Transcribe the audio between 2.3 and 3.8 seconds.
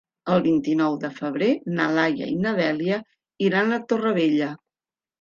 i na Dèlia iran